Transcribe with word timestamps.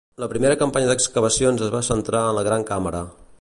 La 0.21 0.27
primera 0.29 0.55
campanya 0.61 0.87
d'excavacions 0.91 1.61
es 1.67 1.71
va 1.77 1.83
centrar 1.91 2.23
en 2.31 2.39
la 2.39 2.47
gran 2.49 2.67
càmera. 2.73 3.05